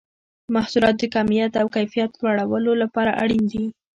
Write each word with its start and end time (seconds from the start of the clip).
د 0.45 0.47
محصولاتو 0.55 1.01
د 1.09 1.11
کمیت 1.15 1.53
او 1.61 1.67
کیفیت 1.75 2.11
لوړولو 2.23 2.71
لپاره 2.83 3.17
اړین 3.23 3.43
دي. 3.51 3.65